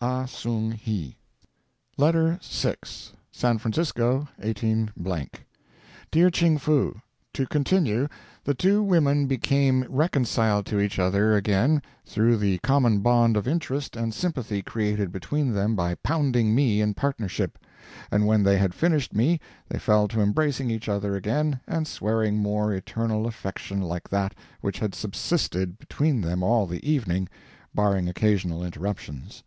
AH 0.00 0.26
SONG 0.26 0.70
HI. 0.70 1.16
* 1.48 1.96
The 1.96 2.12
former 2.12 2.32
of 2.34 2.38
the 2.38 2.40
two 2.40 2.62
did.—[ED. 2.62 2.62
MEM. 2.62 2.68
LETTER 2.68 2.70
VI. 2.70 3.10
SAN 3.32 3.58
FRANCISCO, 3.58 4.28
18—. 4.40 5.26
DEAR 6.12 6.30
CHING 6.30 6.58
FOO: 6.58 7.00
To 7.34 7.46
continue—the 7.48 8.54
two 8.54 8.80
women 8.84 9.26
became 9.26 9.84
reconciled 9.88 10.66
to 10.66 10.78
each 10.78 11.00
other 11.00 11.34
again 11.34 11.82
through 12.06 12.36
the 12.36 12.58
common 12.58 13.00
bond 13.00 13.36
of 13.36 13.48
interest 13.48 13.96
and 13.96 14.14
sympathy 14.14 14.62
created 14.62 15.10
between 15.10 15.52
them 15.52 15.74
by 15.74 15.96
pounding 15.96 16.54
me 16.54 16.80
in 16.80 16.94
partnership, 16.94 17.58
and 18.12 18.24
when 18.24 18.44
they 18.44 18.58
had 18.58 18.74
finished 18.74 19.12
me 19.12 19.40
they 19.68 19.80
fell 19.80 20.06
to 20.06 20.20
embracing 20.20 20.70
each 20.70 20.88
other 20.88 21.16
again 21.16 21.58
and 21.66 21.88
swearing 21.88 22.36
more 22.38 22.72
eternal 22.72 23.26
affection 23.26 23.80
like 23.82 24.08
that 24.08 24.32
which 24.60 24.78
had 24.78 24.94
subsisted 24.94 25.76
between 25.76 26.20
them 26.20 26.44
all 26.44 26.68
the 26.68 26.88
evening, 26.88 27.28
barring 27.74 28.08
occasional 28.08 28.64
interruptions. 28.64 29.42